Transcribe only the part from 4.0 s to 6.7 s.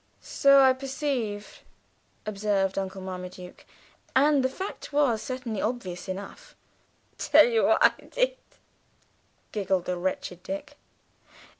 and the fact was certainly obvious enough.